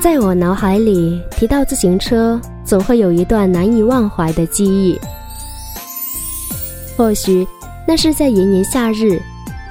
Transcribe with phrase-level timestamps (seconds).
[0.00, 4.98] 在我脑海里提到自行车，总会有一段难以忘怀的记忆。
[6.96, 7.46] 或许
[7.86, 9.20] 那是在炎炎夏日，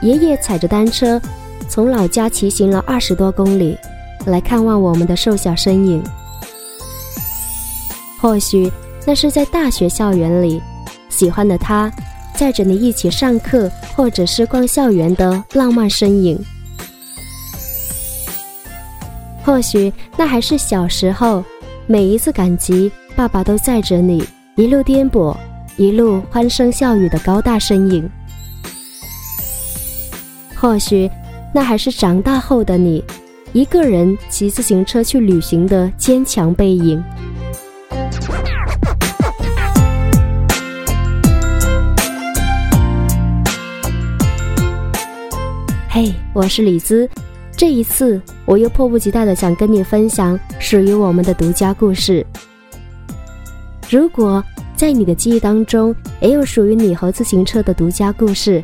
[0.02, 1.22] 爷爷踩着单车
[1.68, 3.78] 从老家骑行了二十多公里，
[4.26, 6.04] 来看望我们的瘦小身影。
[8.20, 8.72] 或许
[9.06, 10.60] 那是在大学校园里，
[11.10, 11.92] 喜欢的他
[12.36, 16.38] 载着你一起上课或者是逛校园的浪漫身影。
[19.44, 21.44] 或许那还是小时候，
[21.86, 25.38] 每一次赶集，爸爸都载着你一路颠簸，
[25.78, 28.10] 一路欢声笑语的高大身影。
[30.56, 31.08] 或许
[31.54, 33.04] 那还是长大后的你，
[33.54, 37.02] 一个人骑自行车去旅行的坚强背影。
[45.96, 47.10] 嘿，我是李兹。
[47.56, 52.28] 这一次，我又迫不及待的想跟你分享属于我们的独家故事。
[53.90, 54.44] 如果
[54.76, 58.62] 在你的记忆当中也有属于你和自行车的独家故事，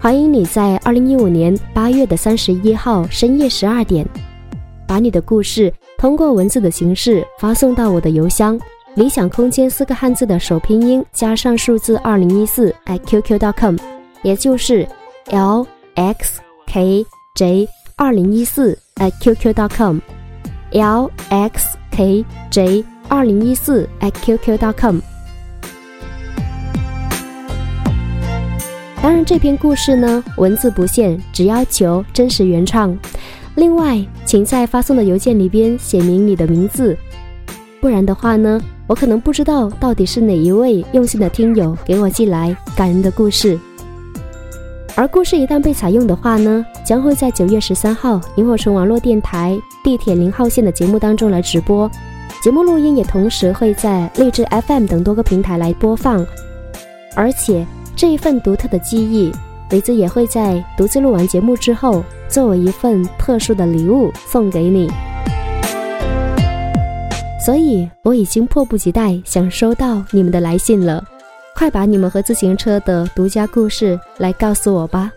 [0.00, 4.06] 欢迎你在二零一五年八月的三十一号深夜十二点，
[4.86, 8.58] 把你的故事通过文字的形式发送到我的邮箱
[8.96, 13.76] “理想空间”四个汉字的首拼音加上数字二零一四 @QQ.com，
[14.22, 14.88] 也就是
[15.26, 16.40] L X
[16.74, 17.68] K J。
[17.96, 24.98] 二零一四 at qq.com，l x k j 二零一四 at qq.com。
[29.00, 32.98] 当然，这篇故事呢，文字不限，只要求真实原创。
[33.54, 36.98] 另外，请在发送的邮件里边写明你的名字，
[37.80, 43.56] 不然的话呢，我可能不知道到底是哪一位用心的听友给我寄来感人的故事。
[44.96, 51.90] 而故事一旦被采用的话呢，将会在九月十三号萤火虫网络电台地铁零号线的节目当中来直播，
[52.40, 56.24] 节目录音也同时会在荔枝 FM 等多个平台来播放。
[57.16, 59.32] 而且这一份独特的记忆，
[59.70, 64.88] 雷子也会在独自录完节目之后，作为一份特殊的礼物送给你。
[67.44, 71.02] 所以我已经迫不及待想收到你们的来信了。
[71.54, 75.12] 快把你们和自行车的独家故事来告诉我吧！